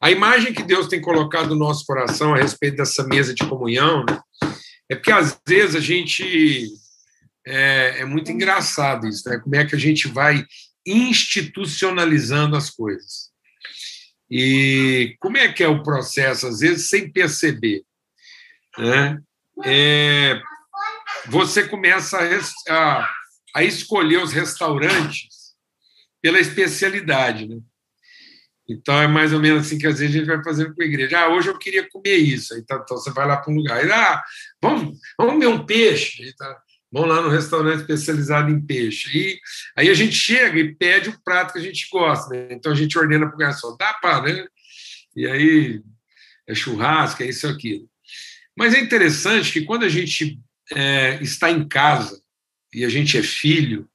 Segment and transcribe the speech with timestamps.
[0.00, 4.04] A imagem que Deus tem colocado no nosso coração a respeito dessa mesa de comunhão
[4.08, 4.20] né,
[4.88, 6.68] é porque, às vezes, a gente.
[7.46, 9.38] É, é muito engraçado isso, né?
[9.38, 10.44] Como é que a gente vai
[10.86, 13.30] institucionalizando as coisas.
[14.30, 17.82] E como é que é o processo, às vezes, sem perceber?
[18.78, 19.18] Né?
[19.64, 20.40] É,
[21.26, 23.14] você começa a, a,
[23.56, 25.54] a, escolher os restaurantes
[26.22, 27.48] pela especialidade.
[27.48, 27.60] Né?
[28.70, 30.84] Então, é mais ou menos assim que às vezes a gente vai fazendo com a
[30.84, 31.18] igreja.
[31.18, 32.56] Ah, hoje eu queria comer isso.
[32.56, 33.84] Então, então você vai lá para um lugar.
[33.84, 34.22] E, ah,
[34.62, 36.32] vamos, vamos comer um peixe.
[36.36, 36.56] Tá,
[36.92, 39.10] vamos lá no restaurante especializado em peixe.
[39.18, 39.40] E
[39.76, 42.30] aí a gente chega e pede o prato que a gente gosta.
[42.30, 42.48] Né?
[42.52, 43.76] Então a gente ordena para o garçom.
[43.76, 44.46] Dá para, né?
[45.16, 45.82] E aí
[46.46, 47.84] é churrasco, é isso aqui.
[48.56, 50.38] Mas é interessante que quando a gente
[50.72, 52.22] é, está em casa
[52.72, 53.88] e a gente é filho,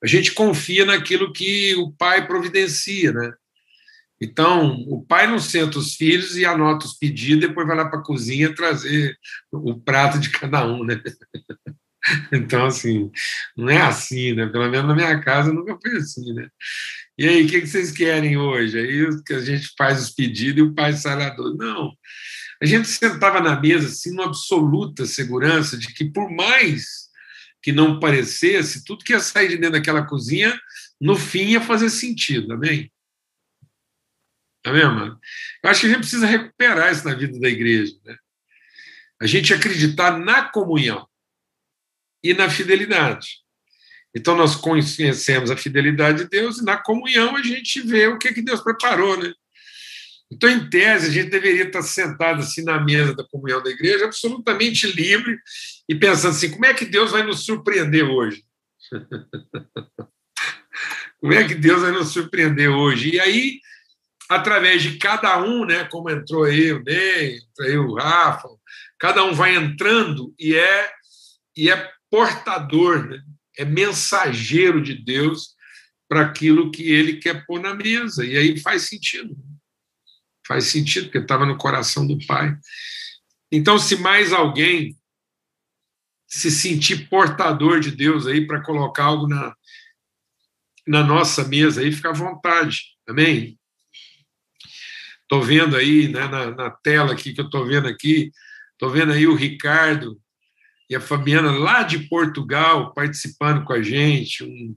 [0.00, 3.32] a gente confia naquilo que o pai providencia, né?
[4.22, 7.98] Então, o pai não senta os filhos e anota os pedidos, depois vai lá para
[7.98, 9.18] a cozinha trazer
[9.50, 11.02] o prato de cada um, né?
[12.32, 13.12] Então, assim,
[13.56, 14.46] não é assim, né?
[14.46, 16.48] Pelo menos na minha casa nunca foi assim, né?
[17.16, 18.76] E aí, o que vocês querem hoje?
[18.76, 21.56] Aí a gente faz os pedidos e o pai sai lá do...
[21.56, 21.92] Não,
[22.60, 27.08] a gente sentava na mesa assim, numa absoluta segurança de que, por mais
[27.62, 30.58] que não parecesse, tudo que ia sair de dentro daquela cozinha,
[31.00, 32.90] no fim ia fazer sentido, amém?
[34.64, 35.18] Amém, mano?
[35.62, 38.16] Eu acho que a gente precisa recuperar isso na vida da igreja, né?
[39.20, 41.06] A gente acreditar na comunhão
[42.22, 43.42] e na fidelidade.
[44.14, 48.32] Então, nós conhecemos a fidelidade de Deus e na comunhão a gente vê o que,
[48.32, 49.32] que Deus preparou, né?
[50.30, 54.06] Então, em tese, a gente deveria estar sentado assim na mesa da comunhão da igreja,
[54.06, 55.38] absolutamente livre,
[55.88, 58.42] e pensando assim: como é que Deus vai nos surpreender hoje?
[61.20, 63.14] como é que Deus vai nos surpreender hoje?
[63.14, 63.60] E aí,
[64.34, 68.48] através de cada um, né, como entrou aí o Ney, entrou aí o Rafa,
[68.98, 70.90] cada um vai entrando e é,
[71.56, 73.22] e é portador, né?
[73.56, 75.54] é mensageiro de Deus
[76.08, 78.24] para aquilo que ele quer pôr na mesa.
[78.24, 79.36] E aí faz sentido.
[80.46, 82.56] Faz sentido, porque estava no coração do Pai.
[83.50, 84.96] Então, se mais alguém
[86.26, 89.54] se sentir portador de Deus aí para colocar algo na,
[90.86, 92.96] na nossa mesa aí, fica à vontade.
[93.06, 93.58] Amém?
[95.32, 98.30] Estou vendo aí né, na, na tela aqui que eu estou vendo aqui,
[98.72, 100.20] estou vendo aí o Ricardo
[100.90, 104.76] e a Fabiana lá de Portugal participando com a gente, um,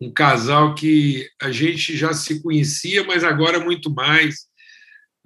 [0.00, 4.46] um casal que a gente já se conhecia, mas agora muito mais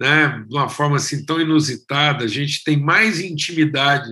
[0.01, 2.23] né, de uma forma assim tão inusitada.
[2.23, 4.11] A gente tem mais intimidade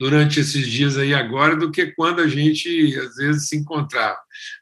[0.00, 4.16] durante esses dias aí agora do que quando a gente às vezes se encontrava.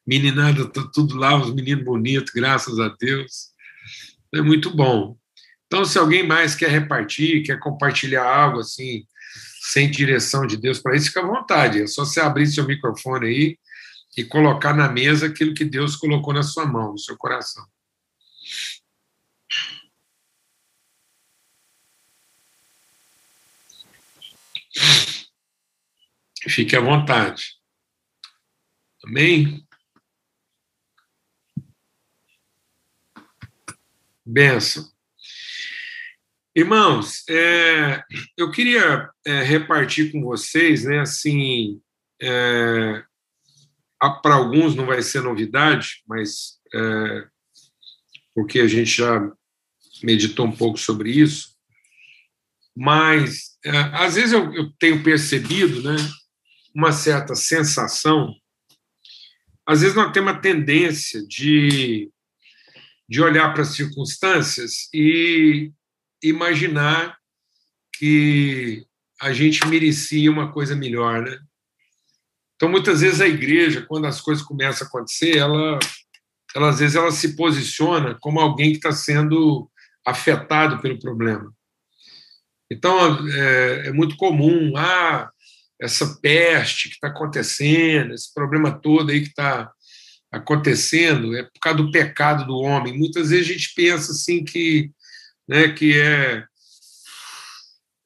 [0.05, 3.51] Meninada, tá tudo lá, os meninos bonitos, graças a Deus.
[4.35, 5.20] É muito bom.
[5.73, 9.07] Então, se alguém mais quer repartir, quer compartilhar algo assim,
[9.63, 11.81] sem direção de Deus para isso, fica à vontade.
[11.81, 13.59] É só você abrir seu microfone aí
[14.17, 17.65] e colocar na mesa aquilo que Deus colocou na sua mão, no seu coração.
[26.49, 27.61] Fique à vontade.
[29.05, 29.65] Amém?
[34.27, 35.00] Benção.
[36.55, 38.03] Irmãos, é,
[38.37, 41.81] eu queria é, repartir com vocês, né, assim,
[42.21, 43.05] é,
[44.21, 47.29] para alguns não vai ser novidade, mas é,
[48.35, 49.31] porque a gente já
[50.03, 51.55] meditou um pouco sobre isso,
[52.77, 55.97] mas é, às vezes eu, eu tenho percebido, né,
[56.75, 58.35] uma certa sensação.
[59.65, 62.11] Às vezes nós temos uma tendência de,
[63.09, 65.71] de olhar para as circunstâncias e
[66.23, 67.17] imaginar
[67.97, 68.85] que
[69.21, 71.39] a gente merecia uma coisa melhor, né?
[72.57, 75.79] Então, muitas vezes a igreja, quando as coisas começam a acontecer, ela,
[76.55, 79.71] ela às vezes ela se posiciona como alguém que está sendo
[80.05, 81.53] afetado pelo problema.
[82.71, 85.31] Então, é, é muito comum, ah,
[85.81, 89.73] essa peste que está acontecendo, esse problema todo aí que está
[90.31, 92.97] acontecendo, é por causa do pecado do homem.
[92.97, 94.91] Muitas vezes a gente pensa assim que,
[95.51, 96.45] né, que é,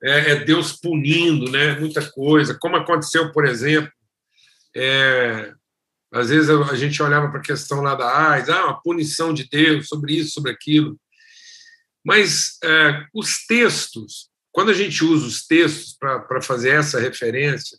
[0.02, 2.56] é, é Deus punindo, né, muita coisa.
[2.58, 3.92] Como aconteceu, por exemplo,
[4.74, 5.52] é,
[6.10, 9.46] às vezes a gente olhava para a questão lá da AIDS, ah, uma punição de
[9.48, 10.98] Deus sobre isso, sobre aquilo.
[12.02, 17.76] Mas é, os textos quando a gente usa os textos para fazer essa referência,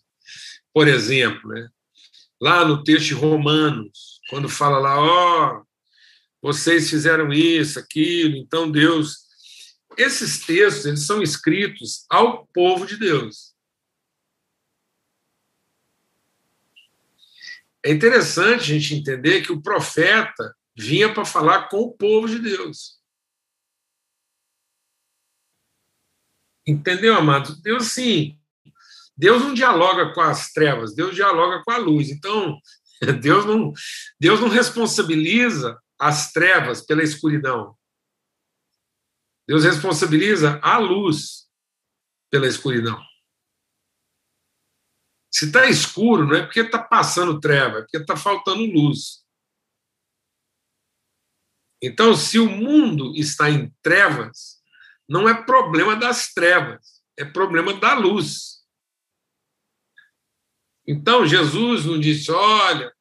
[0.73, 1.69] por exemplo, né,
[2.39, 5.63] lá no texto de Romanos, quando fala lá, ó, oh,
[6.41, 9.25] vocês fizeram isso, aquilo, então Deus.
[9.97, 13.56] Esses textos eles são escritos ao povo de Deus.
[17.86, 22.39] É interessante a gente entender que o profeta vinha para falar com o povo de
[22.39, 23.00] Deus.
[26.68, 27.56] Entendeu, amado?
[27.62, 28.39] Deus, sim.
[29.15, 32.09] Deus não dialoga com as trevas, Deus dialoga com a luz.
[32.09, 32.59] Então,
[33.21, 33.71] Deus não,
[34.19, 37.77] Deus não responsabiliza as trevas pela escuridão.
[39.47, 41.47] Deus responsabiliza a luz
[42.31, 43.00] pela escuridão.
[45.31, 49.25] Se está escuro, não é porque está passando treva, é porque está faltando luz.
[51.81, 54.63] Então, se o mundo está em trevas,
[55.07, 58.65] não é problema das trevas, é problema da luz.
[60.88, 62.94] Então, Jesus não disse: olha,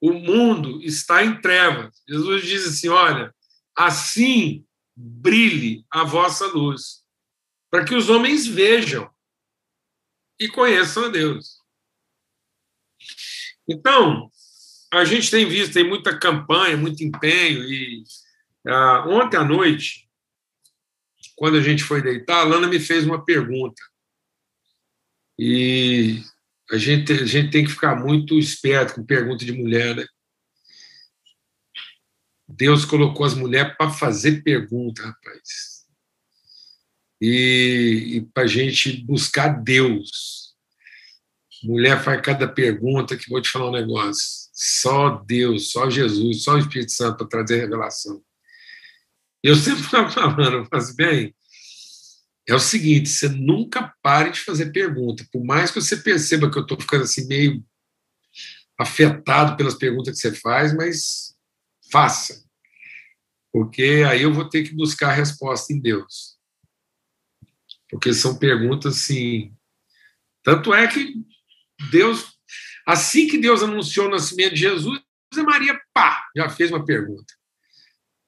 [0.00, 2.02] o mundo está em trevas.
[2.08, 3.34] Jesus diz assim: olha,
[3.76, 7.04] assim brilhe a vossa luz,
[7.70, 9.10] para que os homens vejam
[10.40, 11.60] e conheçam a Deus.
[13.68, 14.30] Então,
[14.92, 18.04] a gente tem visto, tem muita campanha, muito empenho, e
[18.66, 20.08] ah, ontem à noite,
[21.34, 23.82] quando a gente foi deitar, a Lana me fez uma pergunta.
[25.38, 26.22] E
[26.70, 30.06] a gente, a gente tem que ficar muito esperto com pergunta de mulher, né?
[32.48, 35.84] Deus colocou as mulheres para fazer pergunta, rapaz.
[37.20, 40.54] E, e para a gente buscar Deus.
[41.64, 44.48] Mulher faz cada pergunta que vou te falar um negócio.
[44.52, 48.22] Só Deus, só Jesus, só o Espírito Santo para trazer revelação.
[49.42, 51.34] Eu sempre estava falando, mas bem,
[52.46, 55.26] é o seguinte: você nunca pare de fazer pergunta.
[55.32, 57.64] Por mais que você perceba que eu estou ficando assim meio
[58.78, 61.35] afetado pelas perguntas que você faz, mas
[61.90, 62.44] faça.
[63.52, 66.36] Porque aí eu vou ter que buscar a resposta em Deus.
[67.88, 69.54] Porque são perguntas assim.
[70.42, 71.14] Tanto é que
[71.90, 72.36] Deus,
[72.86, 75.00] assim que Deus anunciou o nascimento de Jesus,
[75.34, 77.34] a Maria, pá, já fez uma pergunta.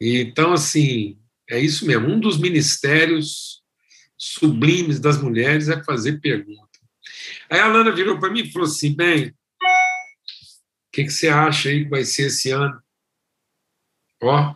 [0.01, 1.19] Então, assim,
[1.49, 2.09] é isso mesmo.
[2.09, 3.63] Um dos ministérios
[4.17, 6.79] sublimes das mulheres é fazer pergunta.
[7.51, 9.35] Aí a Lana virou para mim e falou assim: bem, o
[10.93, 12.81] que, que você acha aí que vai ser esse ano?
[14.23, 14.55] Ó,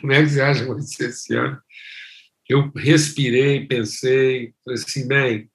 [0.00, 1.60] como é que você acha que vai ser esse ano?
[2.48, 5.50] Eu respirei, pensei, falei assim, bem,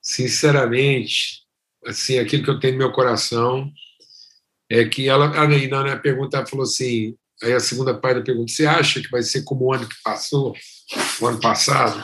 [0.00, 1.42] sinceramente,
[1.84, 3.70] assim, aquilo que eu tenho no meu coração
[4.70, 8.52] é que ela, aí na pergunta ela falou assim, Aí a segunda parte da pergunta:
[8.52, 10.54] você acha que vai ser como o ano que passou,
[11.20, 12.02] o ano passado?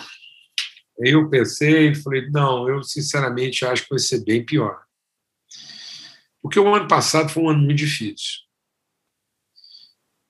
[0.98, 4.82] Eu pensei falei: não, eu sinceramente acho que vai ser bem pior.
[6.48, 8.38] Porque o ano passado foi um ano muito difícil.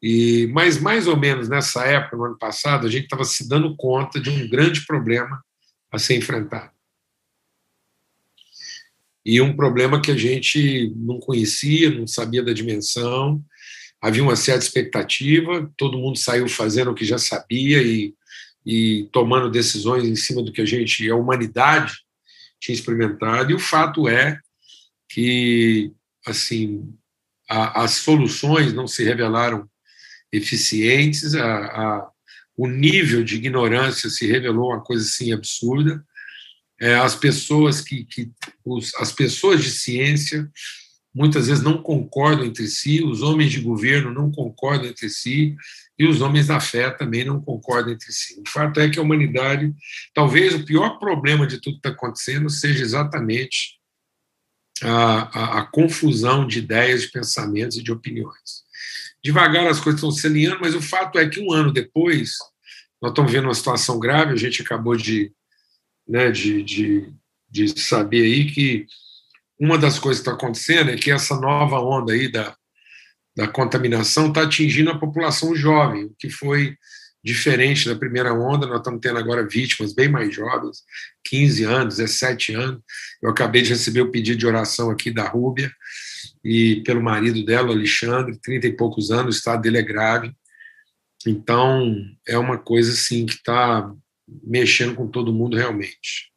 [0.03, 3.77] E, mas mais ou menos nessa época, no ano passado, a gente estava se dando
[3.77, 5.41] conta de um grande problema
[5.93, 6.73] a ser enfrentado.
[9.25, 13.41] E um problema que a gente não conhecia, não sabia da dimensão,
[14.01, 18.13] havia uma certa expectativa, todo mundo saiu fazendo o que já sabia e,
[18.67, 21.95] e tomando decisões em cima do que a gente, a humanidade,
[22.59, 24.41] tinha experimentado, e o fato é
[25.09, 25.93] que,
[26.29, 26.95] assim,
[27.49, 29.69] a, as soluções não se revelaram
[30.33, 32.11] eficientes, a, a,
[32.57, 36.05] o nível de ignorância se revelou uma coisa assim absurda,
[36.81, 38.31] é, as pessoas que, que
[38.65, 40.49] os, as pessoas de ciência
[41.15, 45.57] muitas vezes não concordam entre si, os homens de governo não concordam entre si,
[45.99, 48.41] e os homens da fé também não concordam entre si.
[48.41, 49.75] O fato é que a humanidade,
[50.15, 53.78] talvez o pior problema de tudo que está acontecendo seja exatamente
[54.83, 58.63] a, a, a, confusão de ideias, de pensamentos e de opiniões.
[59.23, 62.33] Devagar as coisas estão se alinhando, mas o fato é que um ano depois,
[63.01, 65.33] nós estamos vendo uma situação grave, a gente acabou de,
[66.07, 67.13] né, de, de,
[67.51, 68.87] de saber aí que
[69.59, 72.57] uma das coisas que está acontecendo é que essa nova onda aí da,
[73.37, 76.77] da contaminação está atingindo a população jovem, o que foi
[77.29, 78.67] diferente da primeira onda.
[78.67, 80.83] Nós estamos tendo agora vítimas bem mais jovens,
[81.25, 82.81] 15 anos, 17 anos.
[83.23, 85.71] Eu acabei de receber o pedido de oração aqui da Rúbia,
[86.43, 90.33] e pelo marido dela, Alexandre, 30 e poucos anos, o estado dele é grave.
[91.27, 91.95] Então,
[92.27, 93.93] é uma coisa assim que está
[94.43, 96.33] mexendo com todo mundo realmente.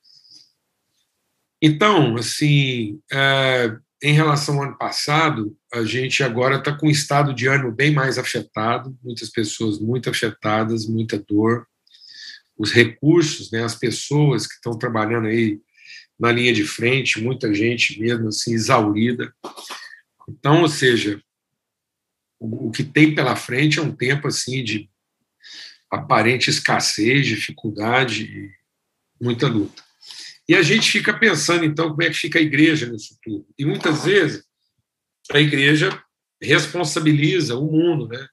[1.61, 7.33] Então, assim, é, em relação ao ano passado, a gente agora está com um estado
[7.33, 11.67] de ânimo bem mais afetado, muitas pessoas muito afetadas, muita dor.
[12.57, 15.59] Os recursos, né, as pessoas que estão trabalhando aí
[16.19, 19.33] na linha de frente, muita gente mesmo assim exaurida.
[20.27, 21.21] Então, ou seja,
[22.39, 24.89] o, o que tem pela frente é um tempo assim de
[25.91, 28.51] aparente escassez, dificuldade e
[29.23, 29.83] muita luta.
[30.47, 33.47] E a gente fica pensando, então, como é que fica a igreja nisso tudo.
[33.57, 34.43] E muitas vezes
[35.31, 36.03] a igreja
[36.41, 38.27] responsabiliza o mundo né,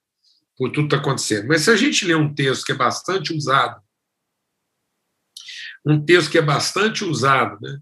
[0.57, 1.47] por tudo que está acontecendo.
[1.47, 3.81] Mas se a gente lê um texto que é bastante usado,
[5.87, 7.79] um texto que é bastante usado né,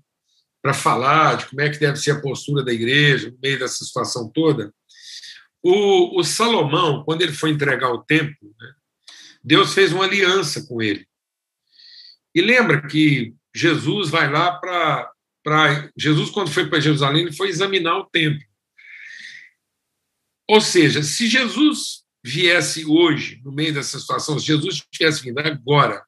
[0.60, 3.84] para falar de como é que deve ser a postura da igreja no meio dessa
[3.84, 4.72] situação toda,
[5.62, 8.72] o, o Salomão, quando ele foi entregar o templo, né,
[9.42, 11.06] Deus fez uma aliança com ele.
[12.34, 15.10] E lembra que Jesus vai lá para.
[15.96, 18.44] Jesus, quando foi para Jerusalém, ele foi examinar o templo.
[20.48, 26.04] Ou seja, se Jesus viesse hoje, no meio dessa situação, se Jesus tivesse vindo agora,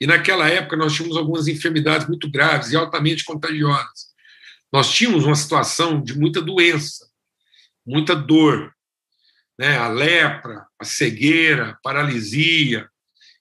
[0.00, 4.14] e naquela época nós tínhamos algumas enfermidades muito graves e altamente contagiosas,
[4.72, 7.08] nós tínhamos uma situação de muita doença,
[7.84, 8.72] muita dor,
[9.58, 9.78] né?
[9.78, 12.88] a lepra, a cegueira, a paralisia,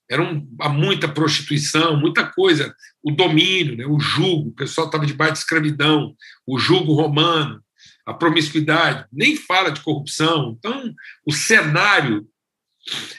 [0.09, 3.85] era um, muita prostituição, muita coisa, o domínio, né?
[3.85, 7.61] o jugo, o pessoal estava debaixo de escravidão, o jugo romano,
[8.05, 10.55] a promiscuidade, nem fala de corrupção.
[10.57, 10.93] Então,
[11.25, 12.27] o cenário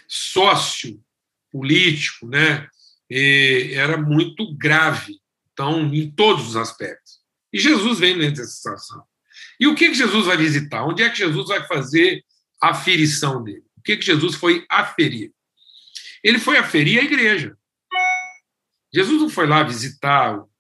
[0.06, 2.68] sócio-político né,
[3.10, 5.18] era muito grave,
[5.52, 7.16] então, em todos os aspectos.
[7.52, 9.02] E Jesus vem dentro dessa situação.
[9.58, 10.84] E o que, que Jesus vai visitar?
[10.84, 12.22] Onde é que Jesus vai fazer
[12.62, 13.64] a aferição dele?
[13.76, 15.32] O que, que Jesus foi aferir?
[16.26, 17.56] Ele foi aferir a igreja.
[18.92, 20.50] Jesus não foi lá visitar o,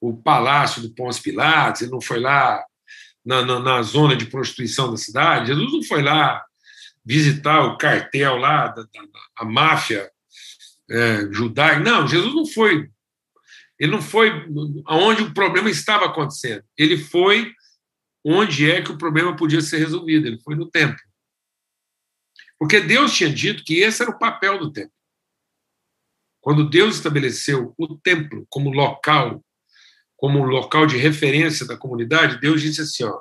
[0.00, 2.64] o palácio do Pôncio Pilatos, ele não foi lá
[3.26, 5.48] na, na, na, zona de prostituição da cidade.
[5.48, 6.44] Jesus não foi lá
[7.04, 8.88] visitar o cartel lá, da, da
[9.36, 10.08] a máfia
[10.88, 11.80] é, judaica.
[11.80, 12.88] Não, Jesus não foi.
[13.80, 14.30] Ele não foi
[14.86, 16.62] aonde o problema estava acontecendo.
[16.78, 17.52] Ele foi
[18.24, 20.28] onde é que o problema podia ser resolvido.
[20.28, 21.02] Ele foi no templo.
[22.58, 24.92] Porque Deus tinha dito que esse era o papel do templo.
[26.40, 29.42] Quando Deus estabeleceu o templo como local
[30.24, 33.20] como local de referência da comunidade, Deus disse assim: ó,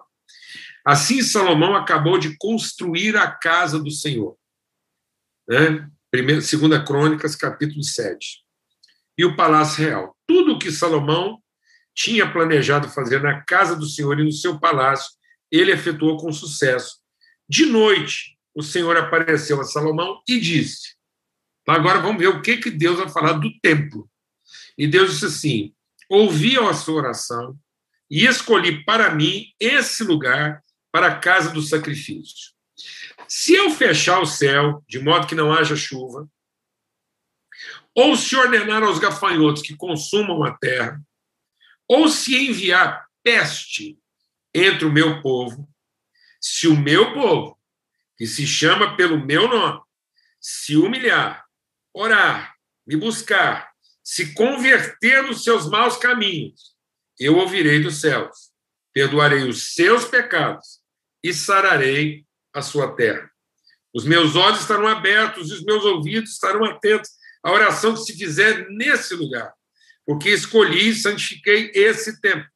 [0.86, 4.38] assim Salomão acabou de construir a casa do Senhor.
[5.46, 5.86] Né?
[6.10, 8.44] Primeira, segunda Crônicas, capítulo 7.
[9.18, 10.16] E o palácio real.
[10.26, 11.44] Tudo o que Salomão
[11.94, 15.12] tinha planejado fazer na casa do Senhor e no seu palácio,
[15.52, 17.00] ele efetuou com sucesso.
[17.50, 20.94] De noite, o Senhor apareceu a Salomão e disse:
[21.64, 24.10] então, agora vamos ver o que, que Deus vai falar do templo.
[24.78, 25.76] E Deus disse assim:
[26.10, 27.58] ouvi a sua oração
[28.10, 32.54] e escolhi para mim esse lugar para a casa do sacrifício.
[33.28, 36.30] Se eu fechar o céu, de modo que não haja chuva,
[37.96, 41.02] ou se ordenar aos gafanhotos que consumam a terra,
[41.88, 43.98] ou se enviar peste
[44.54, 45.68] entre o meu povo,
[46.42, 47.53] se o meu povo,
[48.24, 49.82] que se chama pelo meu nome,
[50.40, 51.44] se humilhar,
[51.94, 52.56] orar,
[52.88, 53.70] me buscar
[54.02, 56.74] se converter nos seus maus caminhos,
[57.20, 58.54] eu ouvirei dos céus,
[58.94, 60.80] perdoarei os seus pecados
[61.22, 63.30] e sararei a sua terra.
[63.94, 67.12] Os meus olhos estarão abertos e os meus ouvidos estarão atentos
[67.44, 69.54] à oração que se fizer nesse lugar,
[70.06, 72.48] porque escolhi e santifiquei esse tempo,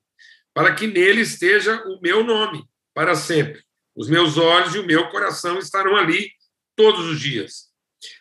[0.54, 3.67] para que nele esteja o meu nome para sempre.
[3.98, 6.30] Os meus olhos e o meu coração estarão ali
[6.76, 7.68] todos os dias.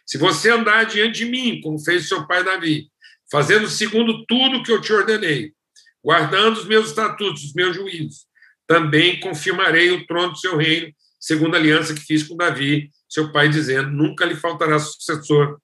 [0.06, 2.90] Se você andar diante de mim, como fez seu pai Davi,
[3.30, 5.52] fazendo segundo tudo que eu te ordenei,
[6.02, 8.26] guardando os meus estatutos, os meus juízos.
[8.66, 13.30] Também confirmarei o trono do seu reino, segundo a aliança que fiz com Davi, seu
[13.30, 15.60] pai, dizendo: nunca lhe faltará sucessor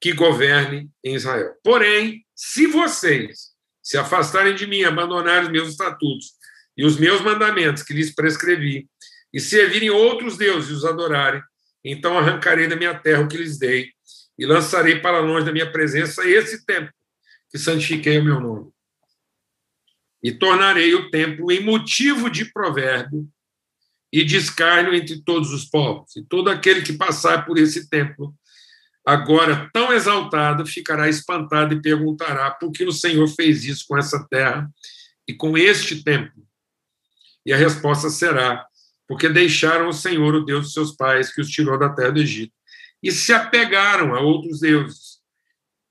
[0.00, 1.54] que governe em Israel.
[1.62, 3.50] Porém, se vocês
[3.82, 6.32] se afastarem de mim, abandonarem os meus estatutos
[6.76, 8.88] e os meus mandamentos que lhes prescrevi,
[9.32, 11.42] e servirem outros deuses e os adorarem,
[11.84, 13.90] então arrancarei da minha terra o que lhes dei
[14.38, 16.92] e lançarei para longe da minha presença esse templo
[17.50, 18.70] que santifiquei o meu nome.
[20.22, 23.28] E tornarei o templo em motivo de provérbio
[24.12, 26.14] e de escárnio entre todos os povos.
[26.16, 28.34] E todo aquele que passar por esse templo,
[29.04, 34.26] agora tão exaltado, ficará espantado e perguntará por que o Senhor fez isso com essa
[34.28, 34.70] terra
[35.26, 36.44] e com este templo.
[37.44, 38.66] E a resposta será:
[39.10, 42.20] porque deixaram o Senhor, o Deus de seus pais, que os tirou da terra do
[42.20, 42.54] Egito
[43.02, 45.20] e se apegaram a outros deuses,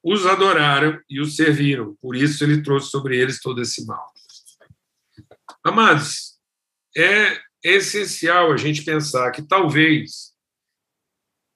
[0.02, 1.98] os adoraram e os serviram.
[2.02, 4.10] Por isso ele trouxe sobre eles todo esse mal.
[5.62, 6.40] Amados,
[6.96, 10.34] é essencial a gente pensar que talvez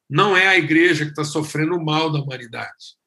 [0.10, 2.98] não é a igreja que está sofrendo o mal da humanidade.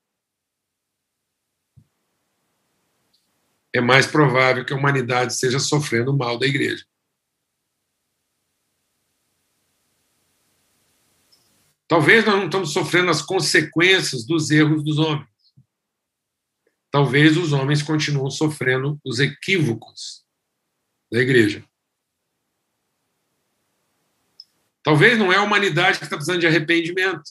[3.75, 6.87] É mais provável que a humanidade esteja sofrendo o mal da igreja.
[11.89, 15.29] Talvez nós não estamos sofrendo as consequências dos erros dos homens.
[16.91, 20.25] Talvez os homens continuem sofrendo os equívocos
[21.11, 21.65] da igreja.
[24.83, 27.31] Talvez não é a humanidade que está precisando de arrependimento.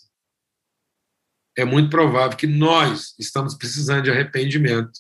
[1.58, 5.00] É muito provável que nós estamos precisando de arrependimento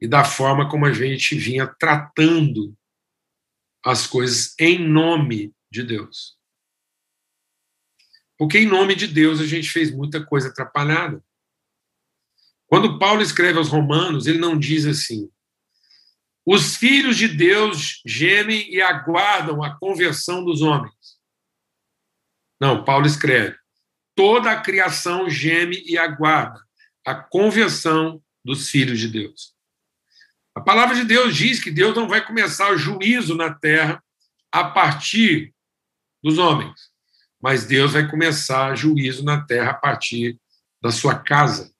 [0.00, 2.76] e da forma como a gente vinha tratando
[3.84, 6.37] as coisas em nome de Deus.
[8.38, 11.22] Porque em nome de Deus a gente fez muita coisa atrapalhada.
[12.66, 15.28] Quando Paulo escreve aos Romanos, ele não diz assim:
[16.46, 21.18] os filhos de Deus gemem e aguardam a conversão dos homens.
[22.60, 23.56] Não, Paulo escreve:
[24.14, 26.60] toda a criação geme e aguarda
[27.04, 29.54] a conversão dos filhos de Deus.
[30.54, 34.02] A palavra de Deus diz que Deus não vai começar o juízo na terra
[34.50, 35.54] a partir
[36.22, 36.87] dos homens,
[37.40, 40.38] mas Deus vai começar juízo na terra a partir
[40.82, 41.72] da sua casa.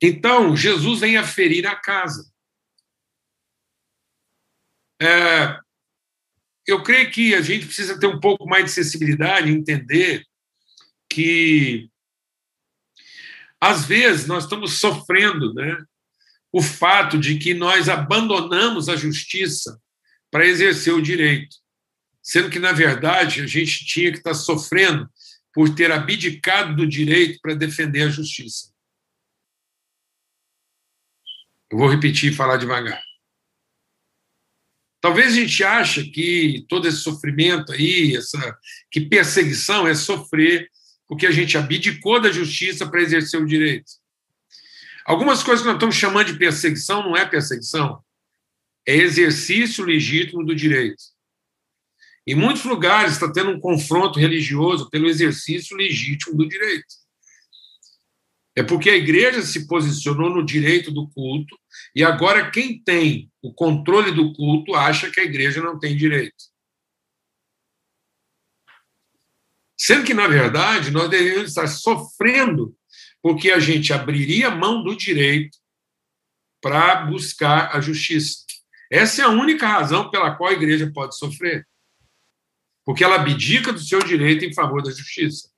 [0.00, 2.30] Então, Jesus vem a ferir a casa.
[5.00, 5.58] É,
[6.66, 10.24] eu creio que a gente precisa ter um pouco mais de sensibilidade entender
[11.08, 11.88] que,
[13.60, 15.76] às vezes, nós estamos sofrendo né,
[16.50, 19.80] o fato de que nós abandonamos a justiça
[20.30, 21.56] para exercer o direito,
[22.22, 25.10] sendo que, na verdade, a gente tinha que estar sofrendo
[25.52, 28.72] por ter abdicado do direito para defender a justiça.
[31.70, 33.02] Eu vou repetir e falar devagar.
[35.00, 38.56] Talvez a gente ache que todo esse sofrimento aí, essa
[38.90, 40.70] que perseguição é sofrer
[41.08, 43.90] porque a gente abdicou da justiça para exercer o direito.
[45.04, 48.02] Algumas coisas que nós estamos chamando de perseguição não é perseguição,
[48.86, 51.02] é exercício legítimo do direito.
[52.26, 57.02] Em muitos lugares está tendo um confronto religioso pelo exercício legítimo do direito.
[58.54, 61.58] É porque a igreja se posicionou no direito do culto
[61.96, 66.52] e agora quem tem o controle do culto acha que a igreja não tem direito.
[69.76, 72.76] Sendo que, na verdade, nós deveríamos estar sofrendo
[73.20, 75.58] porque a gente abriria mão do direito
[76.60, 78.44] para buscar a justiça.
[78.90, 81.66] Essa é a única razão pela qual a igreja pode sofrer.
[82.84, 85.52] Porque ela abdica do seu direito em favor da justiça.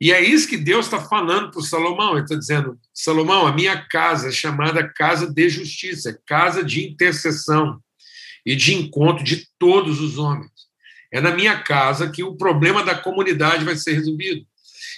[0.00, 2.12] E é isso que Deus está falando para Salomão.
[2.12, 7.80] Ele está dizendo: Salomão, a minha casa é chamada casa de justiça, casa de intercessão
[8.46, 10.50] e de encontro de todos os homens.
[11.12, 14.46] É na minha casa que o problema da comunidade vai ser resolvido.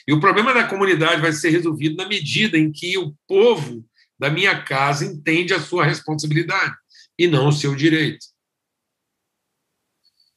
[0.06, 3.84] E o problema da comunidade vai ser resolvido na medida em que o povo
[4.18, 6.74] da minha casa entende a sua responsabilidade
[7.18, 8.26] e não o seu direito.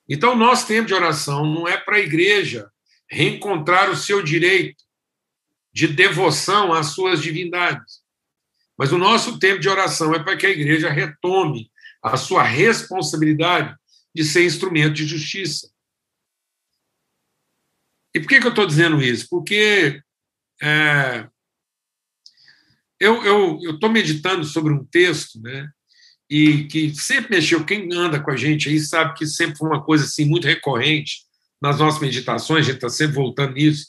[0.07, 2.69] Então, nosso tempo de oração não é para a igreja
[3.09, 4.83] reencontrar o seu direito
[5.71, 8.01] de devoção às suas divindades.
[8.77, 13.75] Mas o nosso tempo de oração é para que a igreja retome a sua responsabilidade
[14.13, 15.71] de ser instrumento de justiça.
[18.13, 19.27] E por que, que eu estou dizendo isso?
[19.29, 20.01] Porque
[20.61, 21.27] é,
[22.99, 25.69] eu estou meditando sobre um texto, né?
[26.29, 29.83] E que sempre mexeu, quem anda com a gente aí sabe que sempre foi uma
[29.83, 31.21] coisa assim muito recorrente
[31.61, 33.87] nas nossas meditações, a gente está sempre voltando nisso,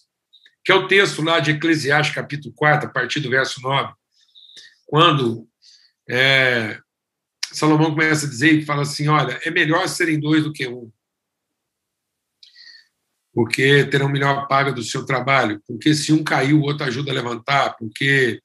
[0.65, 3.93] que é o texto lá de Eclesiastes, capítulo 4, a partir do verso 9,
[4.87, 5.49] quando
[6.09, 6.79] é,
[7.53, 10.91] Salomão começa a dizer e fala assim: olha, é melhor serem dois do que um,
[13.33, 17.15] porque terão melhor paga do seu trabalho, porque se um cair, o outro ajuda a
[17.15, 18.41] levantar, porque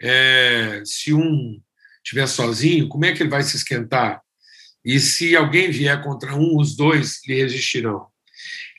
[0.00, 1.60] é, se um
[2.02, 4.20] estiver sozinho, como é que ele vai se esquentar?
[4.84, 8.06] E se alguém vier contra um, os dois lhe resistirão.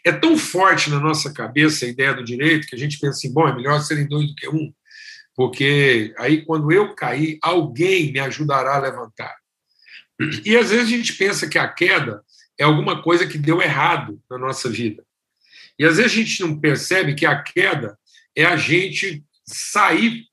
[0.05, 3.33] É tão forte na nossa cabeça a ideia do direito que a gente pensa assim:
[3.33, 4.73] bom, é melhor serem dois do que um,
[5.33, 9.35] porque aí quando eu cair, alguém me ajudará a levantar.
[10.45, 12.21] E às vezes a gente pensa que a queda
[12.59, 15.03] é alguma coisa que deu errado na nossa vida.
[15.79, 17.97] E às vezes a gente não percebe que a queda
[18.35, 20.25] é a gente sair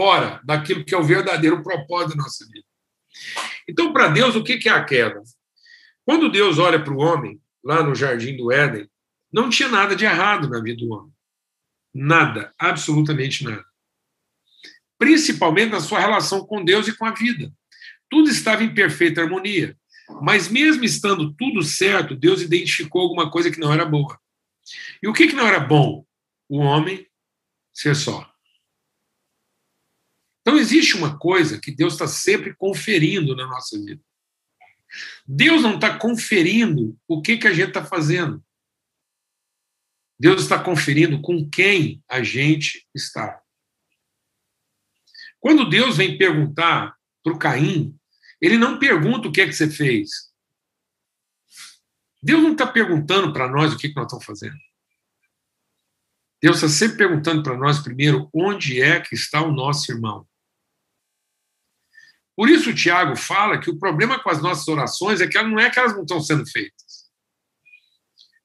[0.00, 2.64] fora daquilo que é o verdadeiro propósito da nossa vida.
[3.68, 5.22] Então, para Deus, o que é a queda?
[6.06, 8.88] Quando Deus olha para o homem, lá no jardim do Éden,
[9.30, 11.12] não tinha nada de errado na vida do homem.
[11.92, 13.62] Nada, absolutamente nada.
[14.98, 17.52] Principalmente na sua relação com Deus e com a vida.
[18.08, 19.76] Tudo estava em perfeita harmonia.
[20.22, 24.18] Mas, mesmo estando tudo certo, Deus identificou alguma coisa que não era boa.
[25.02, 26.06] E o que, não era bom?
[26.48, 27.06] O homem
[27.70, 28.29] ser só.
[30.50, 34.02] Então, existe uma coisa que Deus está sempre conferindo na nossa vida.
[35.24, 38.44] Deus não está conferindo o que, que a gente está fazendo.
[40.18, 43.40] Deus está conferindo com quem a gente está.
[45.38, 47.96] Quando Deus vem perguntar para o Caim,
[48.40, 50.32] ele não pergunta o que é que você fez.
[52.20, 54.58] Deus não está perguntando para nós o que, que nós estamos fazendo.
[56.42, 60.28] Deus está sempre perguntando para nós primeiro onde é que está o nosso irmão.
[62.40, 65.60] Por isso o Tiago fala que o problema com as nossas orações é que não
[65.60, 67.10] é que elas não estão sendo feitas.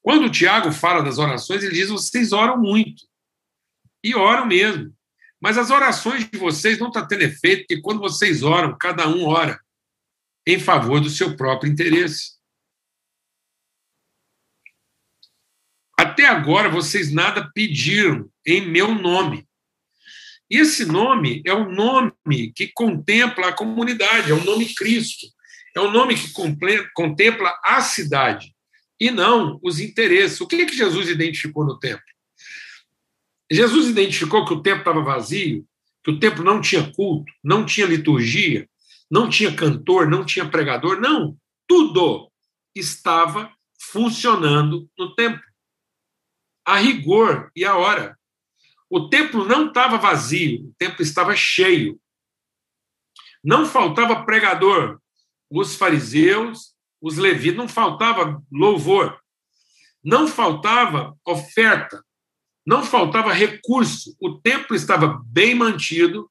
[0.01, 3.05] Quando o Tiago fala das orações, ele diz: vocês oram muito.
[4.03, 4.93] E oram mesmo.
[5.39, 9.07] Mas as orações de vocês não estão tá tendo efeito, porque quando vocês oram, cada
[9.07, 9.57] um ora
[10.45, 12.33] em favor do seu próprio interesse.
[15.97, 19.47] Até agora vocês nada pediram em meu nome.
[20.49, 25.27] E esse nome é o nome que contempla a comunidade, é o nome Cristo.
[25.75, 26.31] É o nome que
[26.93, 28.55] contempla a cidade
[28.99, 30.39] e não os interesses.
[30.39, 32.05] O que, é que Jesus identificou no templo?
[33.51, 35.65] Jesus identificou que o templo estava vazio,
[36.03, 38.67] que o templo não tinha culto, não tinha liturgia,
[39.11, 40.99] não tinha cantor, não tinha pregador.
[40.99, 42.31] Não, tudo
[42.73, 45.43] estava funcionando no templo.
[46.65, 48.17] A rigor e a hora.
[48.89, 51.99] O templo não estava vazio, o templo estava cheio.
[53.43, 54.99] Não faltava pregador.
[55.49, 59.19] Os fariseus, os levitas, não faltava louvor.
[60.03, 62.03] Não faltava oferta.
[62.65, 64.15] Não faltava recurso.
[64.19, 66.29] O templo estava bem mantido,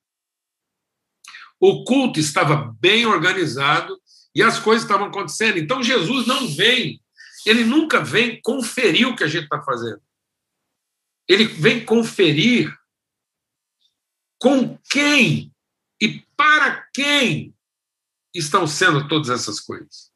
[1.60, 3.96] o culto estava bem organizado
[4.34, 5.58] e as coisas estavam acontecendo.
[5.58, 7.00] Então Jesus não vem,
[7.46, 10.00] ele nunca vem conferir o que a gente está fazendo.
[11.28, 12.72] Ele vem conferir
[14.38, 15.54] com quem
[16.00, 17.54] e para quem
[18.34, 20.12] estão sendo todas essas coisas.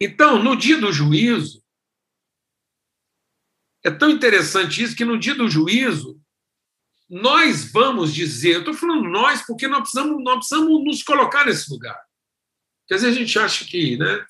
[0.00, 1.62] Então, no dia do juízo,
[3.84, 6.20] é tão interessante isso que no dia do juízo,
[7.08, 11.70] nós vamos dizer, eu estou falando nós porque nós precisamos, nós precisamos nos colocar nesse
[11.70, 12.00] lugar.
[12.86, 14.26] Quer dizer, a gente acha que, né?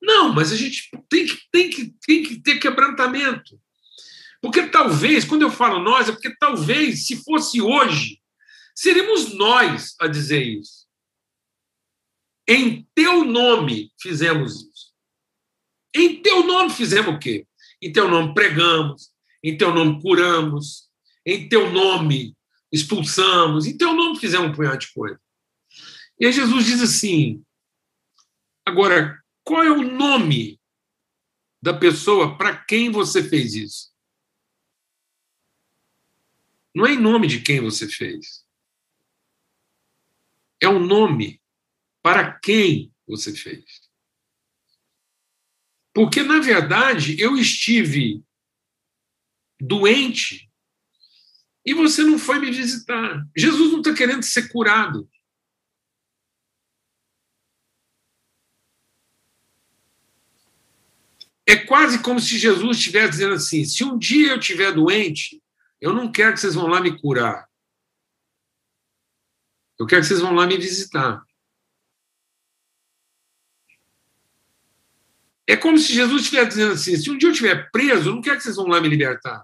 [0.00, 3.60] Não, mas a gente tem que, tem que, tem que ter quebrantamento.
[4.40, 8.20] Porque talvez, quando eu falo nós, é porque talvez, se fosse hoje,
[8.74, 10.86] seríamos nós a dizer isso.
[12.46, 14.92] Em teu nome fizemos isso.
[15.94, 17.46] Em teu nome fizemos o quê?
[17.82, 19.10] Em teu nome pregamos,
[19.42, 20.88] em teu nome curamos,
[21.26, 22.36] em teu nome
[22.72, 25.20] expulsamos, em teu nome fizemos um punhado de coisa.
[26.18, 27.44] E aí Jesus diz assim:
[28.64, 30.60] agora, qual é o nome
[31.62, 33.90] da pessoa para quem você fez isso?
[36.74, 38.46] Não é em nome de quem você fez.
[40.60, 41.40] É o nome
[42.02, 43.88] para quem você fez.
[45.94, 48.22] Porque, na verdade, eu estive
[49.58, 50.52] doente
[51.64, 53.26] e você não foi me visitar.
[53.34, 55.08] Jesus não está querendo ser curado.
[61.48, 65.42] É quase como se Jesus estivesse dizendo assim: se um dia eu estiver doente,
[65.80, 67.48] eu não quero que vocês vão lá me curar.
[69.78, 71.24] Eu quero que vocês vão lá me visitar.
[75.46, 78.20] É como se Jesus estivesse dizendo assim: se um dia eu estiver preso, eu não
[78.20, 79.42] quero que vocês vão lá me libertar.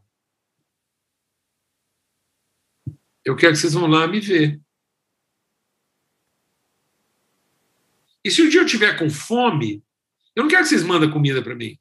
[3.24, 4.60] Eu quero que vocês vão lá me ver.
[8.22, 9.82] E se um dia eu estiver com fome,
[10.36, 11.78] eu não quero que vocês mandem comida para mim.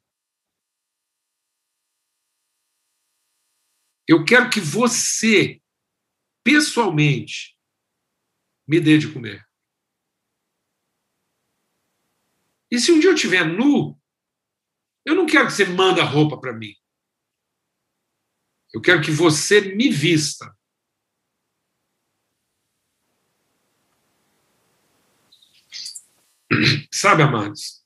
[4.08, 5.62] Eu quero que você,
[6.44, 7.58] pessoalmente,
[8.68, 9.46] me dê de comer.
[12.70, 14.00] E se um dia eu estiver nu,
[15.06, 16.74] eu não quero que você manda roupa para mim.
[18.74, 20.52] Eu quero que você me vista.
[26.92, 27.86] Sabe, amados?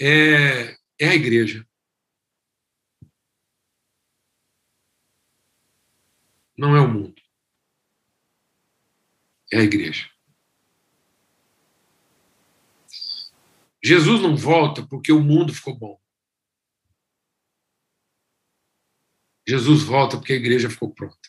[0.00, 1.66] É, é a igreja.
[6.62, 7.20] Não é o mundo.
[9.52, 10.08] É a igreja.
[13.82, 16.00] Jesus não volta porque o mundo ficou bom.
[19.44, 21.28] Jesus volta porque a igreja ficou pronta.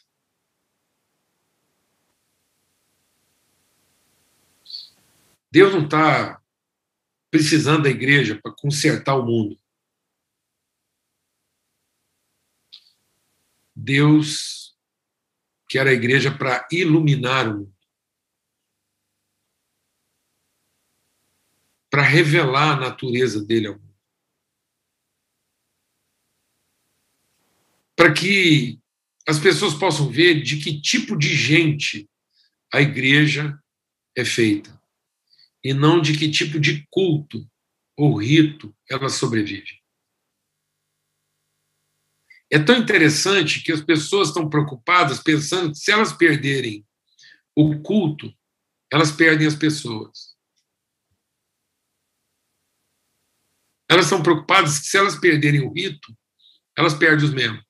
[5.50, 6.40] Deus não está
[7.32, 9.60] precisando da igreja para consertar o mundo.
[13.76, 14.63] Deus
[15.74, 17.74] quer a igreja para iluminar o mundo.
[21.90, 23.96] para revelar a natureza dele ao mundo.
[27.96, 28.80] Para que
[29.28, 32.10] as pessoas possam ver de que tipo de gente
[32.74, 33.56] a igreja
[34.16, 34.82] é feita
[35.64, 37.48] e não de que tipo de culto
[37.96, 39.83] ou rito ela sobrevive.
[42.54, 46.86] É tão interessante que as pessoas estão preocupadas pensando que se elas perderem
[47.56, 48.32] o culto,
[48.92, 50.38] elas perdem as pessoas.
[53.90, 56.16] Elas estão preocupadas que se elas perderem o rito,
[56.78, 57.66] elas perdem os membros.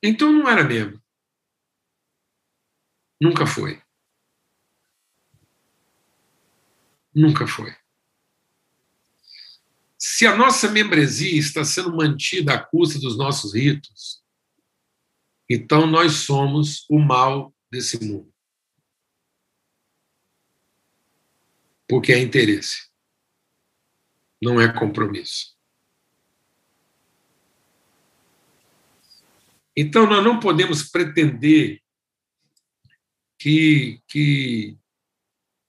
[0.00, 1.02] Então não era membro.
[3.20, 3.82] Nunca foi.
[7.12, 7.79] Nunca foi.
[10.02, 14.24] Se a nossa membresia está sendo mantida à custa dos nossos ritos,
[15.46, 18.32] então nós somos o mal desse mundo.
[21.86, 22.88] Porque é interesse,
[24.40, 25.54] não é compromisso.
[29.76, 31.82] Então, nós não podemos pretender
[33.38, 34.78] que, que,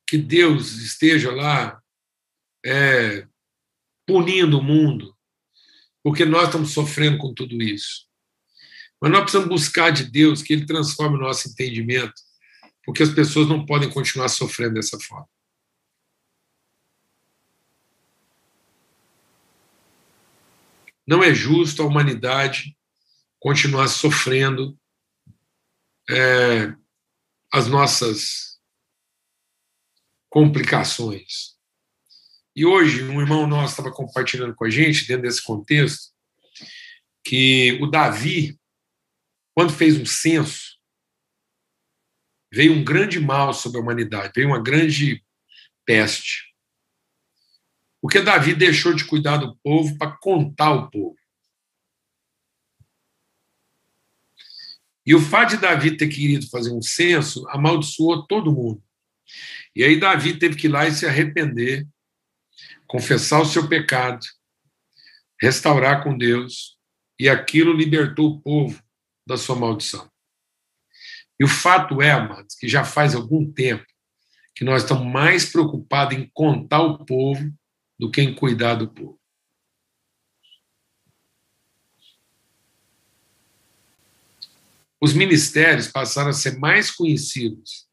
[0.08, 1.82] que Deus esteja lá
[2.66, 3.28] é,
[4.06, 5.16] punindo o mundo,
[6.04, 8.08] porque nós estamos sofrendo com tudo isso.
[9.00, 12.14] Mas nós precisamos buscar de Deus que Ele transforme o nosso entendimento,
[12.86, 15.28] porque as pessoas não podem continuar sofrendo dessa forma.
[21.06, 22.78] Não é justo a humanidade
[23.40, 24.78] continuar sofrendo
[26.10, 26.74] é,
[27.52, 28.60] as nossas
[30.30, 31.58] complicações.
[32.56, 36.12] E hoje, um irmão nosso estava compartilhando com a gente, dentro desse contexto,
[37.24, 38.60] que o Davi,
[39.56, 40.78] quando fez um censo,
[42.52, 45.24] veio um grande mal sobre a humanidade, veio uma grande
[45.86, 46.54] peste.
[48.02, 51.16] Porque Davi deixou de cuidar do povo para contar o povo.
[55.06, 58.84] E o fato de Davi ter querido fazer um censo amaldiçoou todo mundo.
[59.76, 61.88] E aí Davi teve que ir lá e se arrepender,
[62.92, 64.20] confessar o seu pecado,
[65.42, 66.78] restaurar com Deus,
[67.18, 68.84] e aquilo libertou o povo
[69.26, 70.12] da sua maldição.
[71.40, 73.86] E o fato é, amados, que já faz algum tempo
[74.54, 77.50] que nós estamos mais preocupados em contar o povo
[77.98, 79.22] do que em cuidar do povo.
[85.02, 87.88] os ministérios passaram a ser mais conhecidos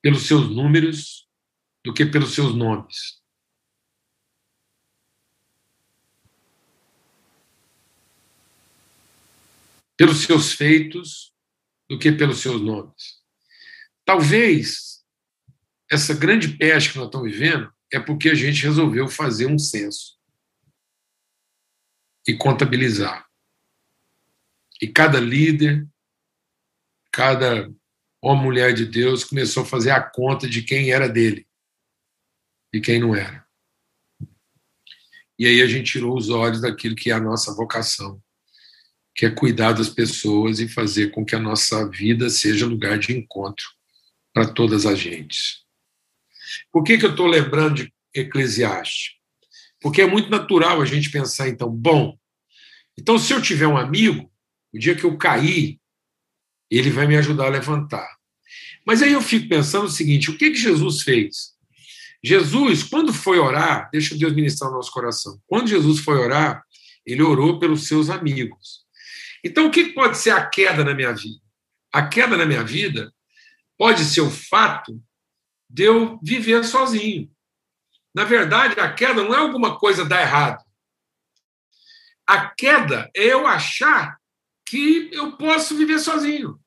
[0.00, 1.26] pelos seus números
[1.84, 3.17] do que pelos seus nomes.
[9.98, 11.34] Pelos seus feitos
[11.90, 13.18] do que pelos seus nomes.
[14.04, 15.04] Talvez
[15.90, 20.18] essa grande peste que nós estamos vivendo é porque a gente resolveu fazer um censo
[22.26, 23.26] e contabilizar.
[24.80, 25.88] E cada líder,
[27.10, 27.70] cada
[28.22, 31.48] homem mulher de Deus começou a fazer a conta de quem era dele
[32.72, 33.46] e quem não era.
[35.38, 38.22] E aí a gente tirou os olhos daquilo que é a nossa vocação,
[39.18, 43.12] que é cuidar das pessoas e fazer com que a nossa vida seja lugar de
[43.12, 43.66] encontro
[44.32, 45.64] para todas as gentes.
[46.70, 49.16] Por que, que eu estou lembrando de Eclesiastes?
[49.80, 52.16] Porque é muito natural a gente pensar, então, bom,
[52.96, 54.30] então se eu tiver um amigo,
[54.72, 55.80] o dia que eu cair,
[56.70, 58.08] ele vai me ajudar a levantar.
[58.86, 61.54] Mas aí eu fico pensando o seguinte: o que, que Jesus fez?
[62.22, 65.40] Jesus, quando foi orar, deixa Deus ministrar o nosso coração.
[65.44, 66.62] Quando Jesus foi orar,
[67.04, 68.86] ele orou pelos seus amigos.
[69.44, 71.40] Então, o que pode ser a queda na minha vida?
[71.92, 73.12] A queda na minha vida
[73.76, 75.02] pode ser o fato
[75.70, 77.30] de eu viver sozinho.
[78.14, 80.64] Na verdade, a queda não é alguma coisa dar errado.
[82.26, 84.18] A queda é eu achar
[84.66, 86.60] que eu posso viver sozinho.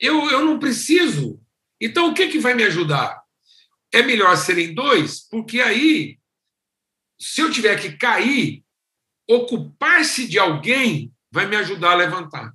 [0.00, 1.40] Eu, eu não preciso.
[1.80, 3.22] Então, o que, que vai me ajudar?
[3.92, 6.18] É melhor serem dois, porque aí,
[7.18, 8.64] se eu tiver que cair,
[9.28, 12.54] ocupar-se de alguém vai me ajudar a levantar.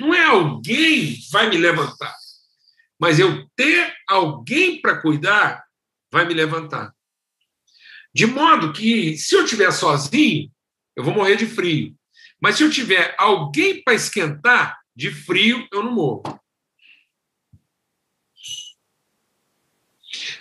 [0.00, 2.16] Não é alguém vai me levantar,
[2.98, 5.62] mas eu ter alguém para cuidar
[6.10, 6.94] vai me levantar.
[8.14, 10.50] De modo que, se eu estiver sozinho,
[10.96, 11.94] eu vou morrer de frio.
[12.40, 16.22] Mas se eu tiver alguém para esquentar, de frio eu não morro.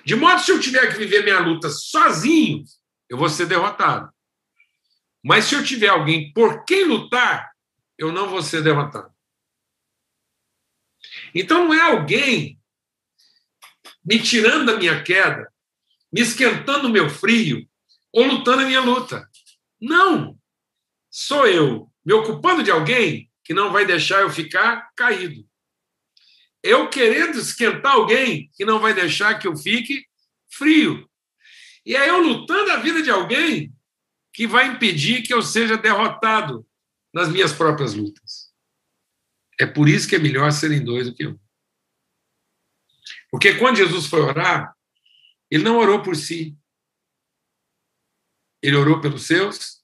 [0.05, 2.63] De modo que se eu tiver que viver minha luta sozinho,
[3.09, 4.09] eu vou ser derrotado.
[5.23, 7.51] Mas se eu tiver alguém por quem lutar,
[7.97, 9.13] eu não vou ser derrotado.
[11.33, 12.59] Então não é alguém
[14.03, 15.51] me tirando da minha queda,
[16.11, 17.67] me esquentando o meu frio
[18.11, 19.29] ou lutando a minha luta.
[19.79, 20.37] Não!
[21.09, 25.47] Sou eu me ocupando de alguém que não vai deixar eu ficar caído.
[26.63, 30.05] Eu querendo esquentar alguém que não vai deixar que eu fique
[30.49, 31.09] frio.
[31.85, 33.73] E é eu lutando a vida de alguém
[34.33, 36.65] que vai impedir que eu seja derrotado
[37.13, 38.51] nas minhas próprias lutas.
[39.59, 41.39] É por isso que é melhor serem dois do que um.
[43.29, 44.75] Porque quando Jesus foi orar,
[45.49, 46.57] ele não orou por si.
[48.61, 49.81] Ele orou pelos seus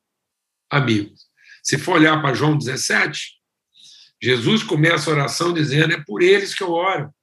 [0.70, 1.28] amigos.
[1.64, 3.38] Se for olhar para João 17,
[4.22, 7.14] Jesus começa a oração dizendo: É por eles que eu oro.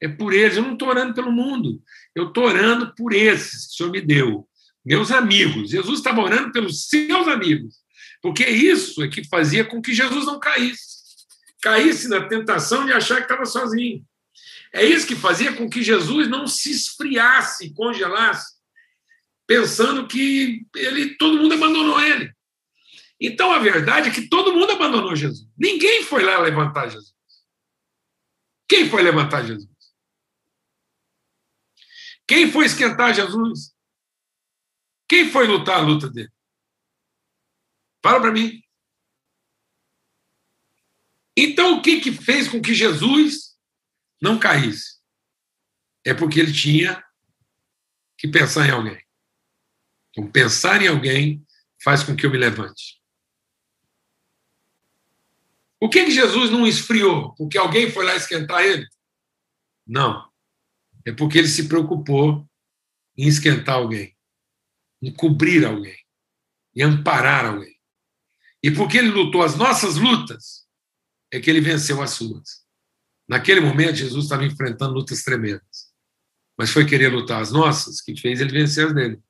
[0.00, 0.56] É por eles.
[0.56, 1.82] Eu não estou orando pelo mundo.
[2.14, 4.48] Eu estou orando por esses que o Senhor me deu.
[4.84, 5.70] Meus amigos.
[5.70, 7.76] Jesus estava orando pelos seus amigos.
[8.20, 10.94] Porque isso é que fazia com que Jesus não caísse.
[11.62, 14.04] Caísse na tentação de achar que estava sozinho.
[14.72, 18.54] É isso que fazia com que Jesus não se esfriasse, congelasse,
[19.46, 22.32] pensando que ele, todo mundo abandonou ele.
[23.20, 25.48] Então a verdade é que todo mundo abandonou Jesus.
[25.56, 27.14] Ninguém foi lá levantar Jesus.
[28.68, 29.68] Quem foi levantar Jesus?
[32.26, 33.73] Quem foi esquentar Jesus?
[35.14, 36.32] Quem foi lutar a luta dele?
[38.02, 38.60] Fala para mim.
[41.36, 43.56] Então, o que, que fez com que Jesus
[44.20, 45.00] não caísse?
[46.04, 47.00] É porque ele tinha
[48.18, 49.00] que pensar em alguém.
[50.10, 51.46] Então, pensar em alguém
[51.80, 53.00] faz com que eu me levante.
[55.78, 57.36] Por que, que Jesus não esfriou?
[57.36, 58.88] Porque alguém foi lá esquentar ele?
[59.86, 60.28] Não.
[61.06, 62.44] É porque ele se preocupou
[63.16, 64.13] em esquentar alguém,
[65.06, 65.98] em cobrir alguém,
[66.74, 67.74] em amparar alguém.
[68.62, 70.66] E porque ele lutou as nossas lutas,
[71.32, 72.64] é que ele venceu as suas.
[73.28, 75.92] Naquele momento, Jesus estava enfrentando lutas tremendas.
[76.56, 79.20] Mas foi querer lutar as nossas que fez ele vencer as dele.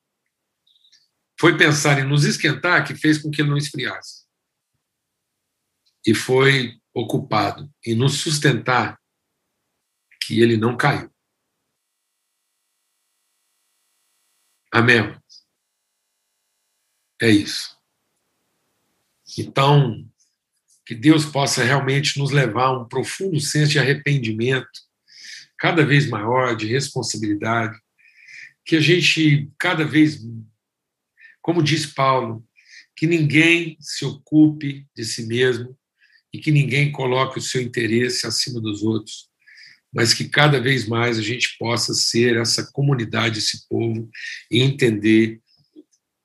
[1.39, 4.25] Foi pensar em nos esquentar que fez com que ele não esfriasse
[6.05, 9.01] e foi ocupado em nos sustentar
[10.21, 11.11] que ele não caiu.
[14.71, 15.17] Amém?
[17.21, 17.75] É isso.
[19.37, 20.05] Então,
[20.85, 24.67] que Deus possa realmente nos levar a um profundo senso de arrependimento,
[25.57, 27.77] cada vez maior, de responsabilidade,
[28.63, 30.19] que a gente, cada vez,
[31.41, 32.45] como diz Paulo,
[32.95, 35.77] que ninguém se ocupe de si mesmo,
[36.31, 39.29] e que ninguém coloque o seu interesse acima dos outros,
[39.93, 44.09] mas que cada vez mais a gente possa ser essa comunidade, esse povo,
[44.51, 45.39] e entender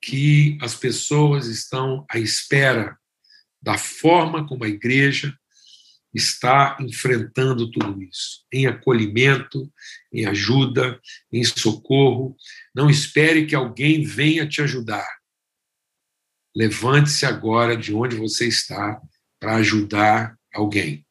[0.02, 2.96] que as pessoas estão à espera
[3.60, 5.36] da forma como a igreja
[6.12, 9.72] está enfrentando tudo isso, em acolhimento,
[10.12, 11.00] em ajuda,
[11.32, 12.36] em socorro.
[12.74, 15.06] Não espere que alguém venha te ajudar.
[16.54, 19.00] Levante-se agora de onde você está
[19.38, 21.06] para ajudar alguém.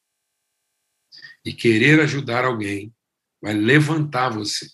[1.44, 2.94] E querer ajudar alguém
[3.40, 4.66] vai levantar você.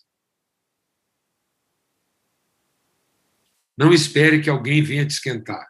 [3.76, 5.66] Não espere que alguém venha te esquentar.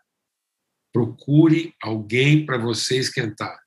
[0.92, 3.58] Procure alguém para você esquentar,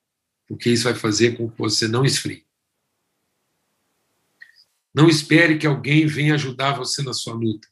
[0.48, 2.46] porque isso vai fazer com que você não esfrie.
[4.94, 7.68] Não espere que alguém venha ajudar você na sua luta.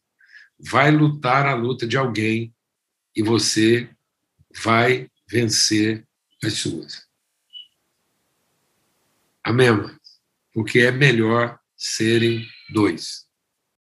[0.59, 2.55] Vai lutar a luta de alguém
[3.15, 3.91] e você
[4.63, 6.07] vai vencer
[6.43, 7.07] as suas.
[9.43, 9.69] Amém,
[10.53, 13.28] Porque é melhor serem dois.